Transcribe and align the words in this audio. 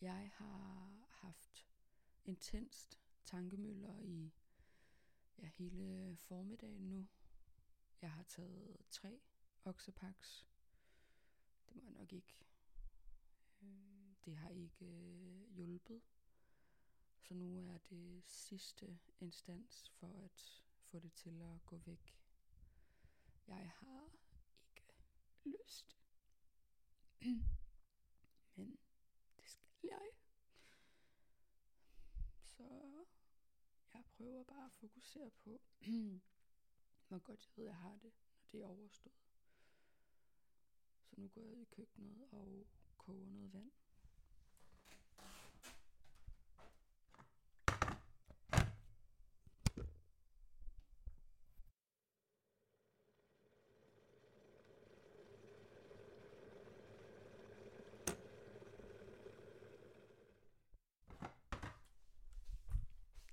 Jeg 0.00 0.30
har 0.34 0.90
haft 1.08 1.66
intenst 2.24 3.00
tankemøller 3.24 3.98
i 3.98 4.32
ja, 5.38 5.46
hele 5.46 6.16
formiddagen 6.16 6.90
nu. 6.90 7.08
Jeg 8.00 8.12
har 8.12 8.22
taget 8.22 8.76
tre 8.90 9.20
oksepaks. 9.64 10.46
Det 11.68 11.76
må 11.76 11.82
jeg 11.82 11.92
nok 11.92 12.12
ikke. 12.12 12.44
Øh, 13.62 14.14
det 14.24 14.36
har 14.36 14.48
ikke 14.48 14.86
øh, 14.86 15.50
hjulpet. 15.54 16.02
Så 17.20 17.34
nu 17.34 17.58
er 17.58 17.78
det 17.78 18.22
sidste 18.26 18.98
instans 19.20 19.90
for 19.90 20.24
at 20.24 20.62
få 20.82 20.98
det 20.98 21.12
til 21.12 21.42
at 21.42 21.66
gå 21.66 21.76
væk. 21.78 22.16
Jeg 23.46 23.70
har 23.74 24.04
ikke 24.04 24.94
lyst. 25.44 25.96
Men 28.56 28.78
det 29.36 29.48
skal 29.48 29.70
jeg. 29.82 30.10
Så 32.44 32.62
jeg 33.94 34.04
prøver 34.20 34.42
bare 34.44 34.64
at 34.64 34.72
fokusere 34.72 35.30
på, 35.30 35.60
hvor 37.08 37.18
godt 37.18 37.46
jeg 37.46 37.56
ved, 37.56 37.64
jeg 37.64 37.76
har 37.76 37.98
det, 38.02 38.12
når 38.34 38.48
det 38.52 38.62
er 38.62 38.66
overstået. 38.66 39.14
Så 41.04 41.14
nu 41.20 41.28
går 41.28 41.40
jeg 41.40 41.50
ud 41.50 41.62
i 41.62 41.68
køkkenet 41.70 42.28
og 42.32 42.66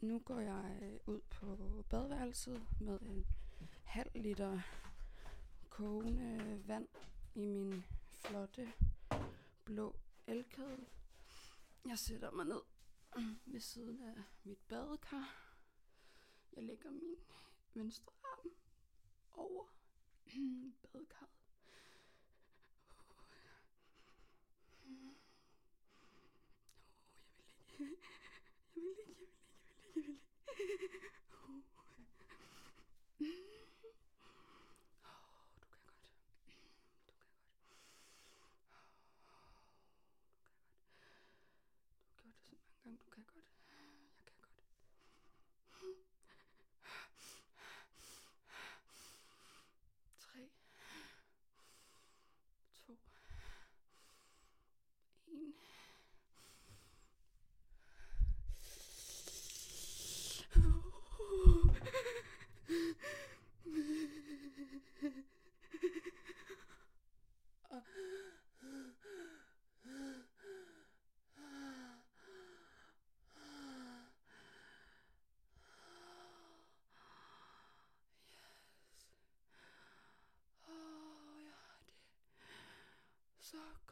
Nu 0.00 0.18
går 0.18 0.40
jeg 0.40 0.78
øh, 0.82 1.14
ud 1.14 1.20
på 1.20 1.56
badeværelset 1.90 2.66
med 2.80 3.00
en 3.00 3.26
halv 3.84 4.10
liter 4.14 4.60
kogende 5.70 6.62
vand 6.66 6.88
i 7.34 7.46
min 7.46 7.84
flotte 8.08 8.72
blå 9.64 9.96
elkedel. 10.26 10.86
Jeg 11.86 11.98
sætter 11.98 12.30
mig 12.30 12.46
ned 12.46 12.60
ved 13.46 13.60
siden 13.60 14.02
af 14.02 14.22
mit 14.44 14.58
badekar. 14.68 15.56
Jeg 16.56 16.64
lægger 16.64 16.90
min 16.90 17.16
venstre 17.74 18.12
arm 18.24 18.50
over 19.32 19.64
badekarret. 20.92 21.39
suck. 83.50 83.89